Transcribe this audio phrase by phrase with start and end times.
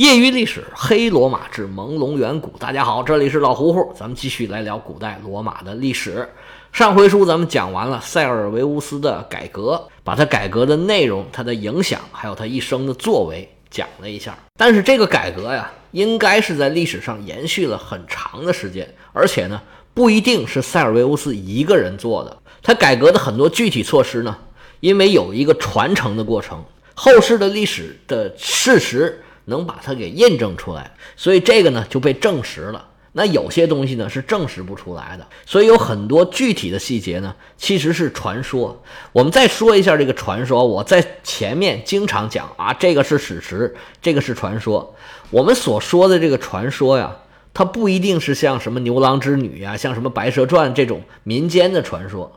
[0.00, 2.56] 业余历史，黑罗马至朦胧远古。
[2.58, 6.26] 大家好，这里是老胡胡，咱们继续来聊古代罗马的历史。
[6.72, 14.34] 上回书咱们讲完了塞尔维乌斯的改革，把他改革的内容、他的影响，还有他一生的作为讲了一下。
[14.56, 19.60] 但是这个改革呀，应该是在历史上延续了很长的时间，而且呢，
[19.92, 22.34] 不一定是塞尔维乌斯一个人做的。
[22.62, 24.34] 他改革的很多具体措施呢，
[24.80, 26.64] 因为有一个传承的过程，
[26.94, 29.22] 后世的历史的事实。
[29.46, 32.86] 能把它给印证出来，所以这个呢就被证实了。
[33.12, 38.80] 那有些东西呢是证实不出来的，所以有很多具体的细节呢其实是传说。
[39.10, 44.94] 我们再说一下这个传说，我在前面经常讲啊，这个是史实，这个是传说。
[45.30, 47.16] 我们所说的这个传说呀，
[47.52, 52.30] 它不一定是像什么牛郎织女呀，像什么白蛇传这种民间的传说。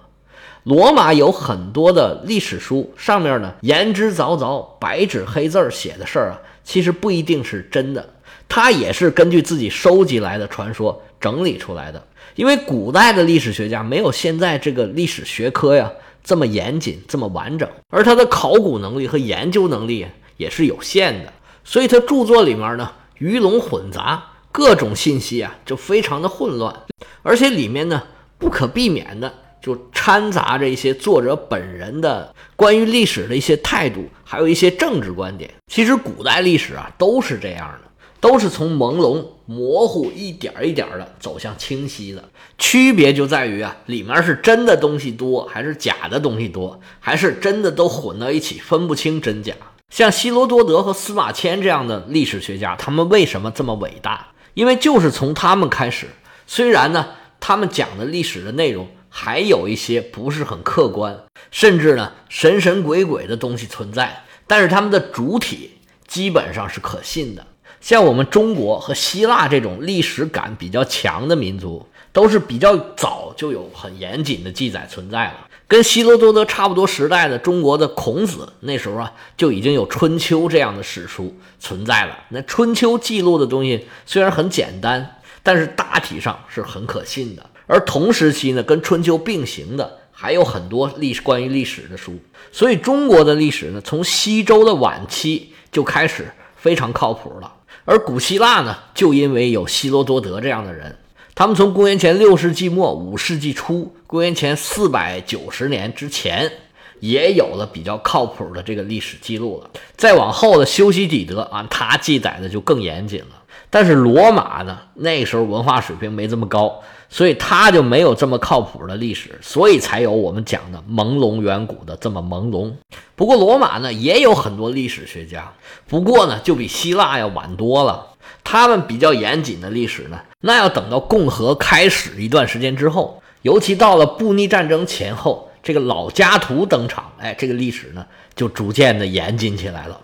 [0.63, 6.41] 罗马有很多的历史书，上面呢言之凿凿，白纸黑字写的事儿啊。
[6.63, 8.13] 其实不一定是真的，
[8.48, 12.06] 他也是根据自己收集来的传说整理出来的。
[12.36, 15.91] 因为古代的历史学家没有现在这个历史学科呀
[16.23, 26.75] 这么严谨、这么完整，而他的考古能力和研究能力也是有限的，所以他著作里面呢鱼龙混杂，各种信息啊就非常的混乱，
[27.22, 28.02] 而且里面呢
[28.38, 29.31] 不可避免的。
[29.64, 35.50] 就掺杂着一些作者本人的关于历史的一些态度，还有一些政治观点。
[35.67, 42.22] 其实古代历史啊都是这样的，都是从朦胧、模糊一点一点的走向清晰的。
[42.58, 49.53] 区别就在于啊，里面是真的东西多，还是假的东西多，还是真的都混到一起，分不清真假。
[49.89, 54.28] 像希罗多德和司马迁这样的历史学家，他们为什么这么伟大？
[54.56, 56.08] 因为就是从他们开始，
[56.45, 57.08] 虽然呢，
[57.39, 58.86] 他们讲的历史的内容。
[59.16, 61.16] 还有一些不是很客观，
[61.52, 67.45] 甚至呢神神鬼鬼的东西存在，但是他们的主体基本上是可信的。
[67.80, 75.47] 像我们中国和希腊这种历史感比较强的民族，都是比较早就有很严谨的记载存在了。
[75.68, 82.18] 跟希罗多德差不多时代的中国的孔子，那时候啊就已经有《春秋》这样的史书存在了。
[82.30, 87.45] 那《春秋》记录的东西虽然很简单，但是大体上是很可信的。
[87.66, 92.18] 而同时期呢，跟春秋并行的还有很多历史关于历史的书，
[92.51, 97.53] 所以中国的历史呢，从西周的晚期就开始非常靠谱了。
[97.85, 100.97] 而古希腊呢，就因为有希罗多德这样的人，
[101.35, 106.51] 他们从公元前六世纪末五世纪初，公元前四百九十年之前，
[107.00, 109.69] 也有了比较靠谱的这个历史记录了。
[109.97, 113.44] 再往后的修昔底德啊，他记载的就更严谨了。
[113.69, 116.81] 但是罗马呢，那时候文化水平没这么高。
[117.13, 122.74] 所以他就没有这么靠谱的历史，所以才有我们讲的朦胧远古的这么朦胧。
[123.16, 125.53] 不过罗马呢也有很多历史学家，
[125.88, 128.07] 不过呢就比希腊要晚多了。
[128.44, 138.03] 他们比较严谨的历史呢，那要等到共和开始一段时间之后，尤其到了布匿战争前后，这个老家图登场，哎，这个历史呢
[138.35, 140.01] 就逐渐的严谨起来了。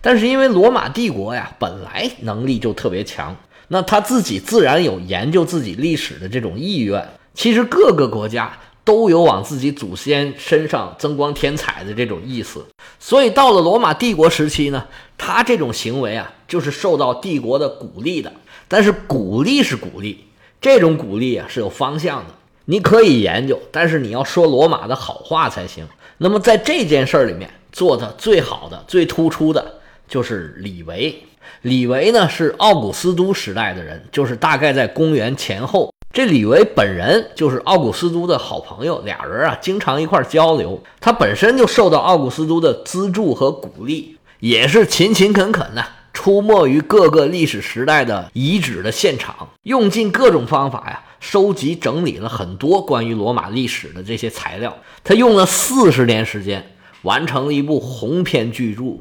[0.00, 3.36] 但是因为罗马帝国呀本来能力就特别强。
[3.68, 7.06] 那他自己自然有研究自己历史的这种意愿。
[7.34, 12.66] 其实各个国家都有往自己祖先身上增光添彩的这种意思。
[12.98, 14.84] 所以到了罗马帝国时期呢，
[15.16, 18.32] 他这种行为啊，就是受到帝国的鼓励的。
[18.68, 20.24] 但是鼓励是鼓励，
[20.60, 22.34] 这种鼓励啊是有方向的。
[22.66, 25.86] 你可以研究，但是你要说罗马的好话才行。
[26.18, 29.80] 那么在这件事儿里面做的最好的、最突出的
[30.12, 31.22] 就是李维。
[31.62, 35.90] 李维呢是奥古斯都时代的人，就是大概在公元前后。
[36.12, 40.78] 这李维本人就是奥古斯都的好朋友，俩人啊经常一块交流。
[41.00, 54.76] 他本身就受到奥古斯都的资助和鼓励，也是勤勤恳恳的出没于各个历史时代的遗址的现场，用尽各种方法呀，收集整理了很多关于罗马历史的这些材料。
[55.02, 58.98] 他用了四十年时间，完成了一部鸿篇巨著。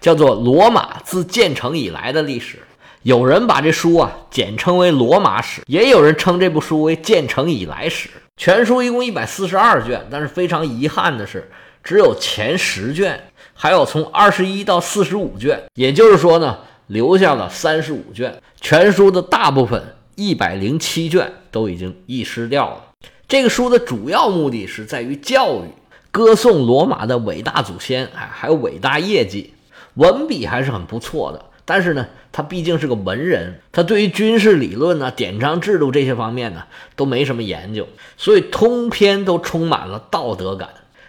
[0.00, 2.56] 叫做《罗马自建成以来的历史》，
[3.02, 8.08] 有人把这书啊简称为《罗马史》，也有人称这部书为《建成以来史》。
[8.36, 11.50] 全书一共一百四十二卷，但是非常遗憾的是，
[11.82, 13.20] 只有前十卷，
[13.52, 18.40] 还有从二十一到四十五卷，也就是说呢，留下了三十五卷。
[18.60, 22.84] 全书的大部分一百零七卷都已经遗失掉了。
[23.26, 25.68] 这个书的主要目的是在于教育，
[26.12, 29.52] 歌颂罗马的伟大祖先，哎，还有伟大业绩。
[29.98, 36.62] 文笔还是很不错的，但是呢，他毕竟是个文人，他对于军事理论呢、典章制度这些方面呢
[36.94, 37.86] 都没什么研究，
[38.16, 40.68] 所以通篇都充满了道德感，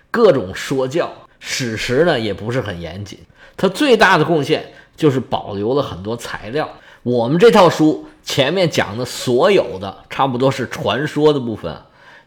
[0.09, 3.19] 各种说教，史实呢也不是很严谨。
[3.55, 6.67] 他最大的贡献就是保留了很多材料。
[7.03, 11.77] 我们这套书前面讲的所有的，差不多是传说的部分，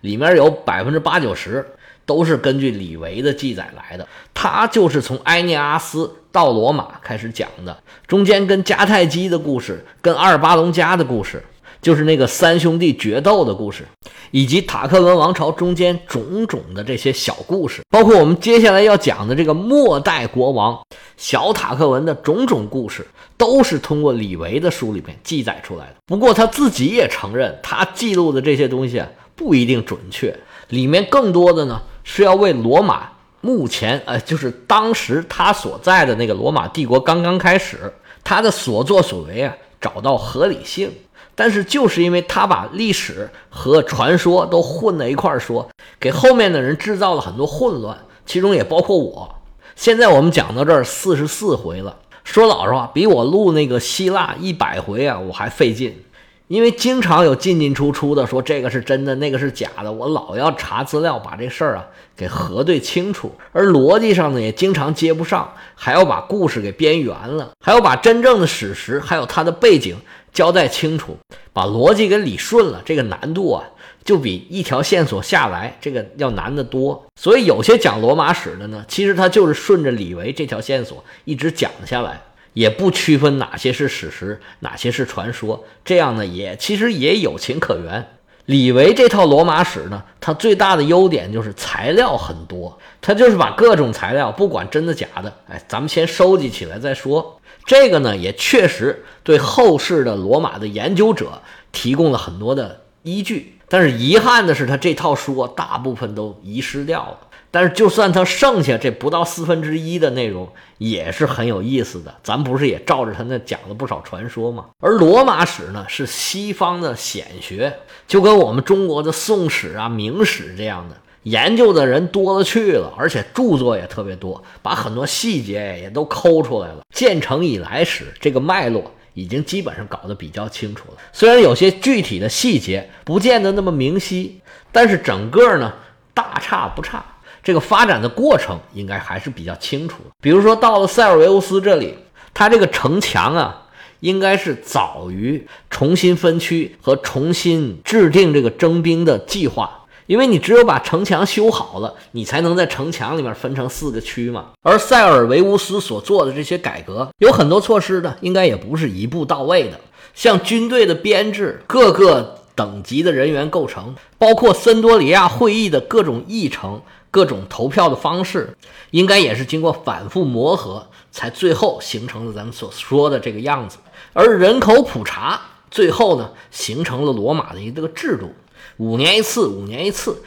[0.03, 1.67] 里面有百分之八九十
[2.07, 4.07] 都是根据李维的记载来的。
[4.35, 11.43] 他就是从埃涅阿斯到罗马开始讲的，中间跟迦太基的故事，跟阿尔巴隆加的故事。
[11.81, 13.85] 就是那个三兄弟决斗的故事，
[14.31, 20.81] 以及塔克文王朝中间种种的这些小故事，包括我们接下来要讲的这个末代国王
[21.17, 23.05] 小塔克文的种种故事，
[23.37, 25.95] 都是通过李维的书里面记载出来的。
[26.07, 29.03] 不过他自己也承认，他记录的这些东西
[29.35, 30.39] 不一定准确，
[30.69, 33.11] 里面更多的呢是要为罗马
[33.41, 40.93] 目前，呃，就是当时他所在的那个罗马帝国刚刚开始，他的所作所为啊找到合理性。
[41.35, 45.67] 但是就是因为他把历史和传说都混在一块儿说，
[45.99, 47.97] 给后面的人制造了很多混乱，
[48.27, 49.37] 其中也包括我。
[49.75, 56.05] 现在我们讲到这儿四十四回了，说老实话，比我录那个希腊一百回啊我还费劲，
[56.53, 63.35] 因为经常有进进出出的，说这个是真的，那个是假的，我老要查资料，把这事儿啊给核对清楚。
[63.53, 69.97] 而逻辑上呢也经常接不上，还要把故事给编圆了，还要把真正的史实还有它的背景。
[70.31, 71.17] 交代清楚，
[71.53, 73.63] 把逻辑给理顺了，这个难度啊，
[74.03, 77.03] 就比一条线索下来这个要难得多。
[77.21, 82.23] 所以有些讲罗马史的呢，其实他就是顺着李维这条线索一直讲下来，
[82.53, 88.07] 也不区分哪些是史实，哪些是传说，这样呢也其实也有情可原。
[88.47, 97.41] 李维这套罗马史呢，它最大的优点就是材料很多，他就是把各种材料，不管真的假的，哎，咱们先收集起来再说。
[97.65, 101.41] 这个呢，也确实对后世的罗马的研究者
[101.71, 103.59] 提供了很多的依据。
[103.69, 107.19] 但是遗憾的是，他这套书，大部分都遗失掉了。
[107.53, 112.13] 但是就算他剩下这不到四分之一的内容，也是很有意思的。
[112.25, 114.71] 咱不是也照着他那讲了不少传说吗？
[114.81, 117.73] 而罗马史呢，是西方的显学，
[118.09, 120.97] 就跟我们中国的宋史啊、明史这样的。
[121.25, 126.79] 研究的人多了去了，而且著作也特别多，把很多细节也都抠出来了。
[126.93, 130.97] 建成以来史这个脉络已经基本上搞得比较清楚了。
[131.13, 134.41] 虽然有些具体的细节不见得那么明晰，
[134.73, 135.75] 但是整个呢
[136.15, 137.05] 大差不差。
[137.43, 140.11] 这个发展的过程应该还是比较清楚的。
[140.21, 141.95] 比如说到了塞尔维乌斯这里，
[142.33, 143.63] 他这个城墙啊，
[144.01, 149.79] 应该是早于重新分区和重新制定这个征兵的计划。
[150.07, 154.47] 因为你只有把城墙修好了，你才能在城墙里面分成四个区嘛。
[154.63, 159.79] 而塞尔维乌斯所做的这些改革，有很多措施呢，应该也不是一步到位的。
[160.13, 168.57] 像军队的编制、各个等级的人员构成，包括森多里亚会议的各种议程、各种投票的方式，
[168.91, 173.79] 应该也是经过反复磨合，才最后形成了咱们所说的这个样子。
[174.15, 178.35] 而人口普查，最后呢，形成了罗马的一个制度。
[178.79, 180.23] 五年一次，五年一次。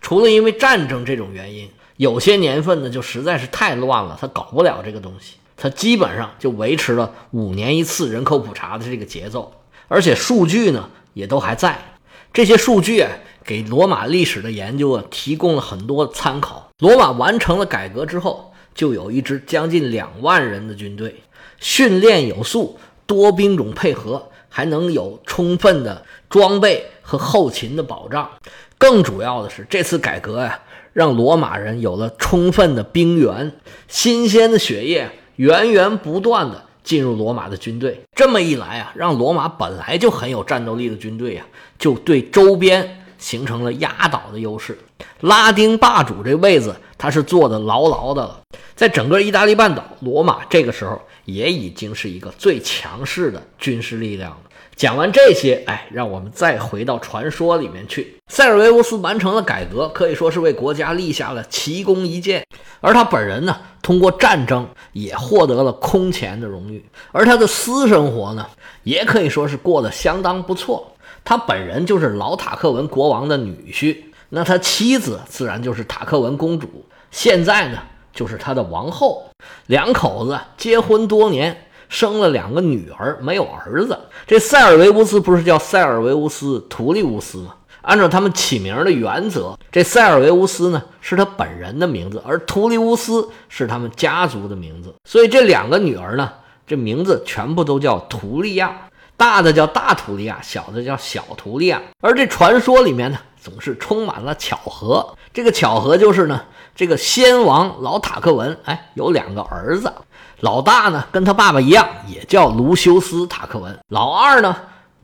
[0.00, 5.34] 除了因为战争这种原因，有些年份呢就实在是太乱了，他搞不了这个东西。
[5.56, 9.52] 他基本上就维持了五年一次人口普查的这个节奏，
[9.88, 11.96] 而且数据呢也都还在。
[12.32, 13.10] 这些数据啊，
[13.48, 16.68] 给罗马历史的研究啊提供了很多参考。
[16.80, 21.22] 罗马完成了改革之后，就有一支将近两万人的军队，
[21.58, 26.84] 训练有素，多兵种配合，还能有充分的装备。
[27.00, 28.28] 和后勤的保障，
[28.76, 30.60] 更主要的是这次改革呀，
[30.92, 33.50] 让罗马人有了充分的兵源，
[33.88, 38.02] 新鲜的血液源源不断的进入罗马的军队。
[38.14, 41.46] 这么一来啊，让罗马本来就很有战斗力的军队呀，
[41.78, 44.78] 就对周边形成了压倒的优势。
[45.20, 48.40] 拉丁霸主这位子，他是坐的牢牢的了。
[48.74, 54.38] 在整个意大利半岛，罗马这个时候也已经是一个最强势的军事力量了。
[54.76, 58.16] 讲完这些，哎，让我们再回到传说里面去。
[58.28, 62.46] 塞尔维乌斯完成了改革，可以说是为国家立下了奇功一件。
[62.80, 66.84] 而他本人呢，通过战争也获得了空前的荣誉。
[67.10, 68.46] 而他的私生活呢，
[68.84, 70.92] 也可以说是过得相当不错。
[71.28, 73.94] 他本人就是老塔克文国王的女婿，
[74.30, 77.80] 那他妻子自然就是塔克文公主，现在呢
[78.14, 79.28] 就是他的王后。
[79.66, 81.64] 两口子结婚多年。
[81.90, 83.98] 生了两个女儿，没有儿子。
[84.26, 87.54] 这塞尔维乌斯不是叫塞尔维乌斯图利乌斯吗？
[87.82, 94.94] 按照他们起名的原则，这塞尔维乌斯呢是他本人的名字，而图利乌斯是他们家族的名字。
[95.04, 96.30] 所以这两个女儿呢，
[96.66, 98.87] 这名字全部都叫图利亚，
[99.18, 101.82] 大的叫大图利亚，小的叫小图利亚。
[102.00, 105.14] 而这传说里面呢，总是充满了巧合。
[105.34, 106.40] 这个巧合就是呢，
[106.74, 109.92] 这个先王老塔克文，哎，有两个儿子，
[110.40, 114.56] 老大呢跟他爸爸一样，也叫卢修斯塔克文，老二呢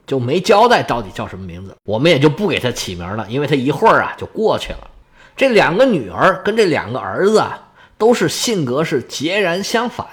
[0.07, 4.89] 就没交代到底叫什么名字，我们也就不给他起名了，因为他一会儿啊就过去了。
[5.37, 7.59] 这两个女儿跟这两个儿子啊，
[7.99, 10.07] 都是性格是截然相反。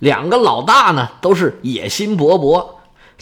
[0.00, 2.66] 两个老大呢，都是野心勃勃、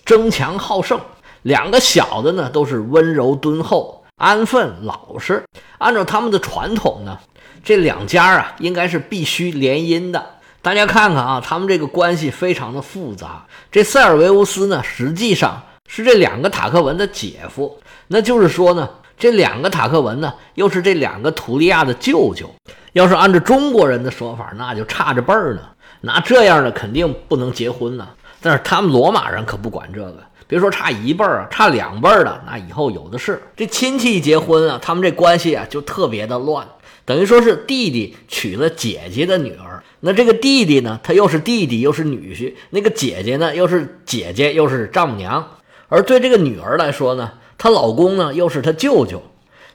[0.04, 0.98] 争强好胜；
[1.42, 5.42] 两个小的呢，都是温柔敦厚、安分老实。
[5.78, 7.18] 按照他们的传统呢，
[7.62, 10.24] 这两家啊，应该是必须联姻的。
[10.62, 13.46] 大家看看啊，他们这个关系非常的复杂。
[13.70, 18.88] 这塞尔维乌斯呢，实际上是这两个塔克文的姐夫，那就是说呢。
[19.16, 22.52] 这两个塔克文呢，又是这两个图利亚的舅舅。
[22.94, 25.60] 要是按照中国人的说法，那就差着辈儿呢。
[26.00, 28.08] 那这样的肯定不能结婚呢。
[28.44, 33.42] 但是他们罗马人可不管这个，别说差一辈儿啊，差两辈儿的，那以后有的是。
[33.56, 36.68] 这亲戚结婚啊，他们这关系啊就特别的乱，
[37.06, 45.42] 等于说是弟弟娶了姐姐的女儿，那这个弟弟呢，他又是弟弟又是女婿，那个姐姐呢又是姐姐又是丈母娘。
[45.88, 49.20] 而对这个女儿来说呢，她老公呢，又是她舅舅；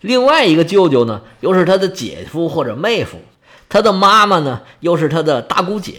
[0.02, 3.18] 另外一个舅舅呢，又是她的姐夫或者妹夫；
[3.68, 5.94] 她的妈妈呢，又是她的大姑姐；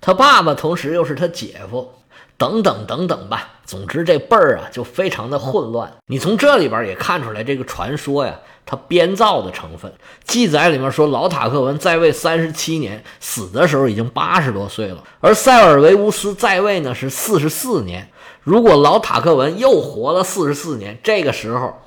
[0.00, 1.92] 她爸爸同时又是她姐夫，
[2.38, 3.50] 等等等等吧。
[3.64, 5.92] 总之，这辈儿啊，就非常的混乱。
[6.06, 8.32] 你从这里边也看出来，这个传说呀，
[8.64, 9.92] 它编造的成分。
[10.24, 18.08] 记载里面说，老塔克文在位三十七年，死的时候已经八十多岁了；而塞尔维乌斯在位呢，是四十四年。
[18.42, 21.82] 如果老塔克文又活了四十四年，这个时候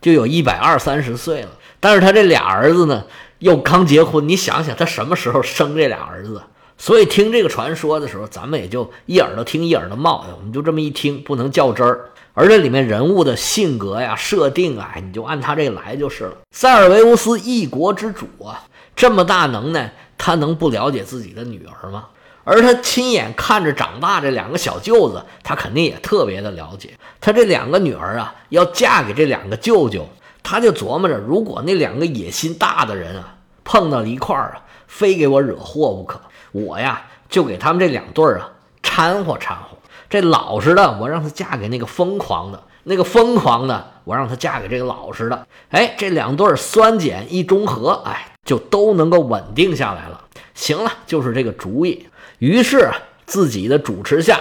[0.00, 1.48] 就有一百二三十岁了。
[1.80, 3.04] 但是他这俩儿子呢，
[3.40, 6.40] 又刚结婚，你想想他什么时候生这俩儿子？
[6.76, 12.10] 所以听这个传说的时候，咱们也就一耳朵听一耳朵冒，我们就这么一听，不能较真儿。
[12.34, 16.32] 而这里面人物的性格呀、设定啊，你就按他这来就是了。
[16.50, 18.64] 塞尔维乌斯一国之主啊，
[18.96, 22.06] 这么大能耐，他能不了解自己的女儿吗？
[22.42, 26.90] 而他亲眼看着长大这两个小舅子，他肯定也特别的了解。
[27.20, 30.06] 他这两个女儿啊，要嫁给这两个舅舅，
[30.42, 36.20] 他就琢磨着，如果那两个野心大的人啊碰到了一块儿啊，非给我惹祸不可。
[36.54, 38.48] 我呀，就给他们这两对儿啊
[38.80, 39.76] 掺和掺和。
[40.08, 45.46] 这老实的，我让她嫁给那个疯狂的；那个疯狂的，我让她嫁给这个老实的。
[45.70, 50.22] 哎，这两对儿酸碱一中和，哎，就都能够稳定下来了。
[50.54, 52.06] 行了，就是这个主意。
[52.38, 52.94] 于是啊，
[53.26, 54.38] 自己的主持下，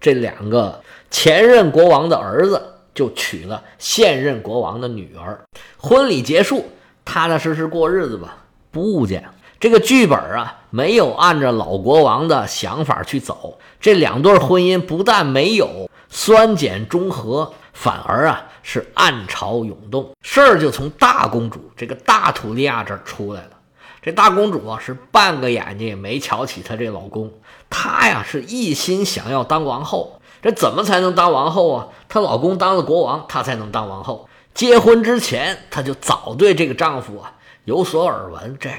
[0.00, 2.62] 这两个前任国王的儿子
[2.94, 5.40] 就娶了现任国王的女儿。
[5.76, 6.70] 婚礼结束，
[7.04, 8.36] 踏踏实实过日子吧。
[8.70, 9.24] 不误解，
[9.60, 13.58] 这个剧本啊，没有按照老国王的想法去走。
[13.80, 20.10] 这两对婚姻不但没有酸碱中和，反而啊是暗潮涌动。
[20.22, 23.50] 事儿就从大公主这个大土利亚这儿出来了。
[24.00, 27.32] 这大公主啊，是半个眼睛也没瞧起她这老公，
[27.68, 30.20] 她呀是一心想要当王后。
[30.40, 31.88] 这怎么才能当王后啊？
[32.08, 34.28] 她老公当了国王，她才能当王后。
[34.54, 37.32] 结婚之前，她就早对这个丈夫啊
[37.64, 38.76] 有所耳闻，这个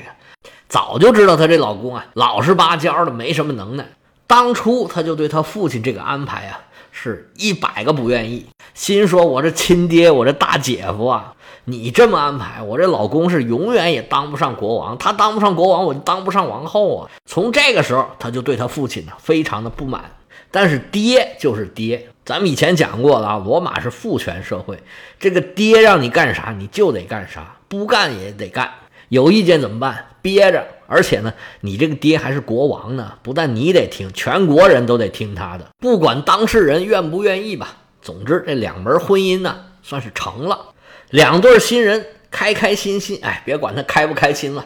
[0.69, 3.85] 早就知道她这老公啊老实巴交的，没什么能耐。
[4.27, 6.61] 当初她就对她父亲这个安排啊，
[6.91, 11.33] 是一百个不愿意，心说：“我这亲爹，我这大姐夫啊。”
[11.65, 14.97] 你这么安排，我这老公是永远也当不上国王。
[14.97, 17.11] 他当不上国王，我就当不上王后啊！
[17.25, 20.11] 从这个时候，他就对他父亲呢非常的不满。
[20.49, 24.79] 但是爹就是爹，咱们以前讲过了啊，罗马是父权社会，
[25.19, 28.71] 这个爹让你干啥你就得干啥，不干也得干。
[29.09, 30.05] 有意见怎么办？
[30.21, 30.65] 憋着。
[30.91, 37.77] 而且呢，你这个爹还是国王呢，不但你得听，全国人都得听他的，不管当事人愿不愿意吧。
[38.01, 40.57] 总之，这两门婚姻呢算是成了。
[41.11, 44.65] 两对新人开开心心，哎，别管他开不开心了。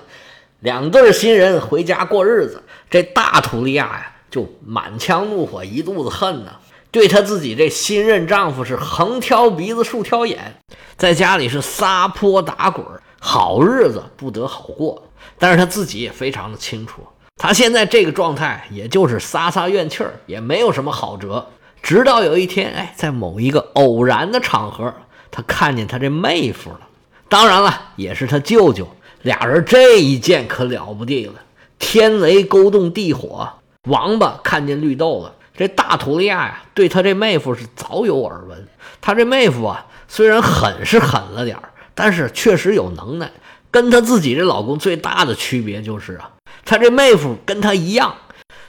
[0.62, 6.54] 两对新人回家过日子，这大图利亚呀就满腔怒火，一肚子恨呢，
[6.90, 10.56] 对他自己这新任丈夫是横挑鼻子竖挑眼，
[10.96, 12.86] 在家里是撒泼打滚，
[13.26, 15.02] 好日子不得好过。
[15.40, 17.02] 但是他自己也非常的清楚，
[17.38, 21.48] 他现在这个状态也就是撒撒怨气儿，也没有什么好辙。
[21.82, 24.94] 直到有一天，哎，在某一个偶然的场合。
[25.32, 26.82] 他看见他这妹夫了，
[27.30, 28.88] 当然了，也是他舅舅。
[29.22, 31.36] 俩人这一见可了不地了，
[31.80, 33.50] 天雷勾动地火，
[33.90, 35.34] 王八看见绿豆了。
[35.56, 38.68] 这大图利亚呀，对他这妹夫是早有耳闻。
[39.02, 43.32] 他这妹夫啊，虽然狠是狠了点儿但是确实有能耐。
[43.72, 46.32] 跟他自己这老公最大的区别就是啊，
[46.64, 48.16] 他这妹夫跟他一样，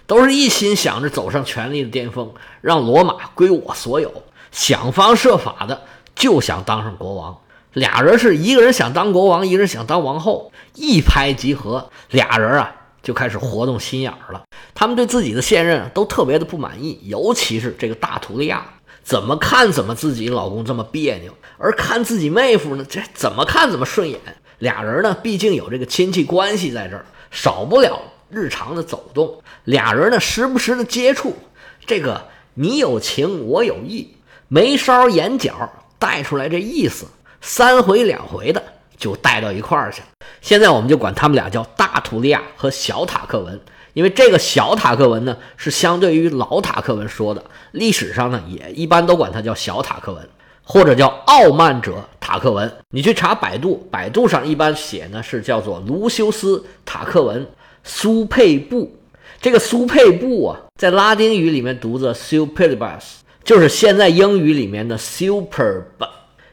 [0.07, 5.83] 都是一心想着走上权力的巅峰，让罗马归我所有，想方设法的。
[6.14, 7.37] 就想当上国王，
[7.73, 14.45] 俩人是一个人想当国王，一个人想当王后，一拍即合，俩人啊就开始活动心眼儿了。
[14.75, 18.64] 他们对自己的现任都特别的不满意，尤其是这个大图利亚，
[19.04, 24.18] 怎么看怎么自己老公这么别扭，而看自己妹夫呢，这怎么看怎么顺眼。
[24.58, 29.42] 俩人呢，毕竟有这个亲戚关系在这儿，少不了日常的走动。
[29.64, 31.37] 俩人呢，时不时的接触，
[31.84, 34.16] 这个你有情我有意，
[34.49, 37.06] 眉梢眼角带出来这意思。
[37.42, 38.62] 三回两回的
[38.96, 40.06] 就带到一块儿去了。
[40.40, 43.61] 现在我们就管他们俩叫大图利亚和小塔克文，
[43.94, 50.28] 因为这个小塔克文呢是相对于老塔克文说的，历史上呢也一般都管它叫小塔克文，
[50.64, 52.70] 或者叫傲慢者塔克文。
[52.90, 57.46] 你去查百度，百度上一般写呢是叫做卢修斯塔克文
[57.82, 58.94] 苏佩布。
[59.40, 63.02] 这个苏佩布啊，在拉丁语里面读作 superbus，
[63.44, 65.84] 就是现在英语里面的 superb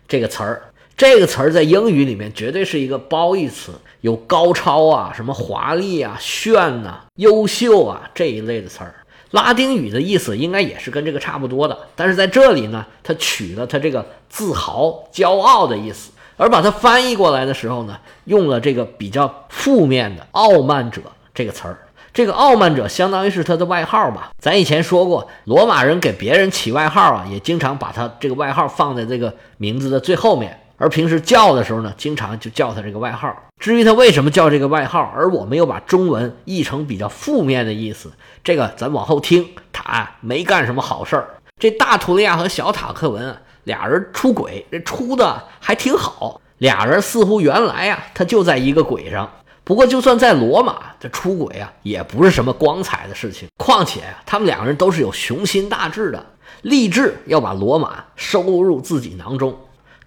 [0.07, 0.62] 这个词儿。
[0.98, 3.71] 这个词儿在英语里面绝对是一个褒义词，
[4.01, 8.93] 有高超啊、什么华丽啊、炫呐、优秀啊这一类的词儿。
[9.31, 21.01] 拉丁语的意思应该也是跟这个差不多的，但是在这里呢，它取了它这个自豪、骄傲的意思，而把它翻译过来的时候呢，用了这个比较负面的“傲慢者”
[21.34, 21.77] 这个词儿。
[22.13, 24.31] 这个“傲慢者”相当于是他的外号吧？
[24.38, 30.61] 咱以前说过，罗马人给别人起外号啊，也经常把他这个外号放在这个名字的最后面。
[30.81, 33.31] 而平时叫的时候呢，经常就叫他这个外号。
[33.59, 38.11] 至于他为什么叫这个外号，而我们又把中文译成比较负面的意思，
[38.43, 39.47] 这个咱往后听。
[39.71, 41.29] 他没干什么好事儿。
[41.59, 46.41] 这大图利亚和小塔克文啊，俩人出轨，这出的还挺好。
[46.57, 49.29] 俩人似乎原来啊，他就在一个轨上。
[49.63, 53.47] 不过就算在罗马，这出轨啊，也不是什么光彩的事情。
[53.57, 56.25] 况且啊，他们两个人都是有雄心大志的，
[56.63, 59.55] 立志要把罗马收入自己囊中。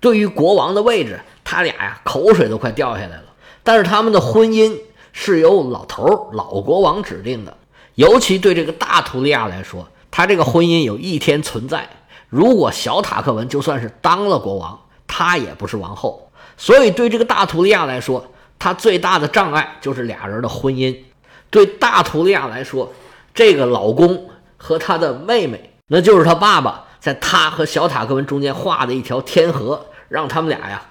[0.05, 3.25] 对于国王的位置，他俩呀口水都快掉下来了。
[3.63, 4.77] 但是他们的婚姻
[5.15, 7.57] 是由老头儿老国王指定的，
[7.95, 11.89] 尤其对这个大图利亚来说，他这个婚姻有一天存在。
[12.29, 16.31] 如果小塔克文就算是当了国王，他也不是王后。
[16.59, 18.27] 所以对这个大图利亚来说，
[18.59, 20.95] 他最大的障碍就是俩人的婚姻。
[21.49, 22.93] 对大图利亚来说，
[23.33, 24.29] 这个老公
[24.59, 29.87] 和他的妹妹，那就是他爸爸在他和小塔克文中间画的一条天河。
[30.09, 30.83] 让他们俩呀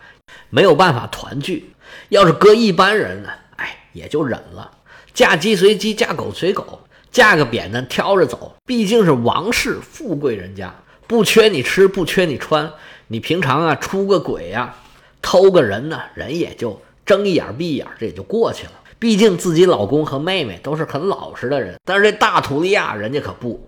[0.49, 1.73] 没有办法团聚。
[2.10, 4.71] 要是搁一般人呢，哎，也就忍了。
[5.13, 8.56] 嫁鸡随鸡，嫁狗随狗，嫁个扁担挑着走。
[8.65, 10.73] 毕竟是王室富贵人家，
[11.08, 12.71] 不缺你吃，不缺你穿。
[13.08, 14.76] 你平常啊出个轨呀，
[15.21, 18.71] 偷个人呢，人也就睁一眼闭一眼，这也就过去了。
[18.97, 23.62] 毕竟自己老公和妹妹都是很老实的人，但是这大图利亚人家可不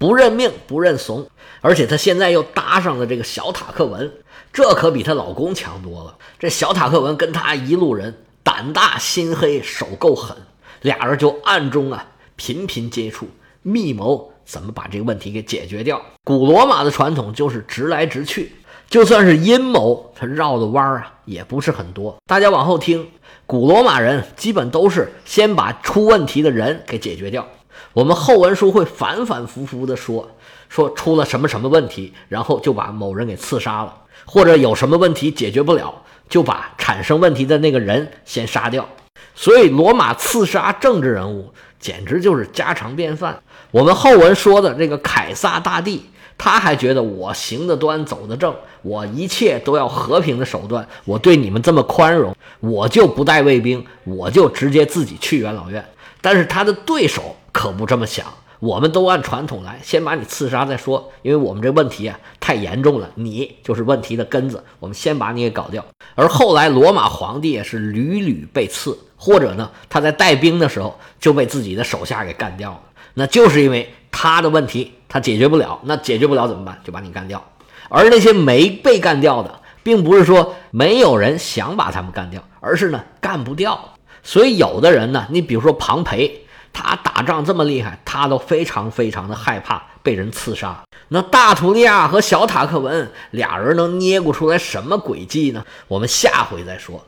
[0.00, 1.28] 不认命，不认怂。
[1.60, 4.10] 而且她现在又搭上了这个小塔克文。
[4.50, 6.16] 这可比她老公强多了。
[6.38, 10.34] 这小塔克文跟她一路人胆大心黑，手够狠，
[10.80, 13.28] 俩人就暗中啊频频接触，
[13.60, 16.00] 密谋怎么把这个问题给解决掉。
[16.24, 18.52] 古罗马的传统就是直来直去，
[18.88, 22.16] 就算是阴谋，它绕的弯儿啊也不是很多。
[22.26, 23.06] 大家往后听，
[23.44, 27.46] 古罗马人基本都是先把出问题的人给解决掉。
[27.92, 30.30] 我们后文书会反反复复的说，
[30.68, 33.94] 说出了什么什么问题，然后就把某人给刺杀了。
[34.26, 38.88] 或者有什么问题解决不了，就把产生问题的那个人先杀掉。
[39.34, 43.42] 所以，罗马刺杀政治人物简直就是家常便饭。
[43.72, 46.04] 我们后文说的这个凯撒大帝，
[46.38, 50.86] 他还觉得我行得端，走得正，我一切都要和平的手段。
[51.04, 55.84] 我对你们这么宽容，我就不带卫兵，我就直接自己去元老院。
[56.20, 58.26] 但是他的对手可不这么想。
[58.58, 65.82] 我们都按传统来，先把你刺杀再说，因为我们这问题啊太严重了，你就是问题的根子，我们先把你给搞掉。
[66.14, 72.80] 而后来罗马皇帝也是屡屡被刺，或者呢他在带兵的时候就被自己的手下给干掉了，
[73.14, 76.78] 那就是因为他的问题他解决不了，那解决不了怎么办？
[76.84, 77.42] 就把你干掉。
[77.88, 83.94] 而那些没被干掉的，并不是说没有人想把他们干掉，而是呢干不掉。
[84.22, 86.44] 所以有的人呢，你比如说庞培。
[86.72, 90.82] 他打仗这么厉害，他都非常非常的害怕被人刺杀。
[91.08, 95.64] 那大图利亚和小塔克文俩人能捏咕出来什么诡计呢？
[95.88, 97.04] 我们下回再说。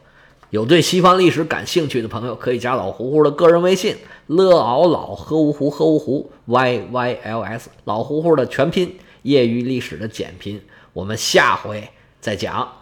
[0.50, 3.96] 有对西方历史感兴趣的朋友，可以加老胡胡的个人微信
[4.26, 10.60] ：l 敖老喝芜湖喝芜湖 y y l s 老胡胡的全拼，业余历史的简拼。
[10.92, 11.88] 我们下回
[12.20, 12.68] 再讲。